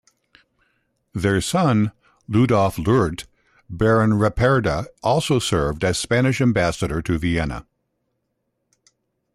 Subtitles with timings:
[1.13, 1.91] Their son,
[2.27, 3.27] Ludolph Luirdt,
[3.69, 7.67] Baron Ripperda also served as Spanish ambassador to Vienna.